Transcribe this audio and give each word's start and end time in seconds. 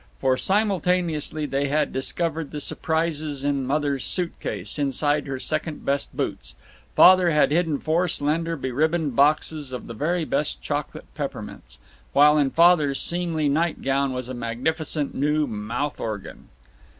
For 0.17 0.35
simultaneously 0.35 1.45
they 1.45 1.67
had 1.67 1.93
discovered 1.93 2.49
the 2.49 2.59
surprises. 2.59 3.43
In 3.43 3.67
Mother's 3.67 4.03
suit 4.03 4.33
case, 4.39 4.79
inside 4.79 5.27
her 5.27 5.37
second 5.39 5.85
best 5.85 6.09
boots, 6.17 6.55
Father 6.95 7.29
had 7.29 7.51
hidden 7.51 7.77
four 7.77 8.07
slender 8.07 8.55
beribboned 8.57 9.15
boxes 9.15 9.71
of 9.71 9.85
the 9.85 9.93
very 9.93 10.25
best 10.25 10.59
chocolate 10.59 11.05
peppermints; 11.13 11.77
while 12.13 12.39
in 12.39 12.49
Father's 12.49 12.99
seemly 12.99 13.47
nightgown 13.47 14.11
was 14.11 14.27
a 14.27 14.33
magnificent 14.33 15.13
new 15.13 15.45
mouth 15.45 15.99
organ. 15.99 16.49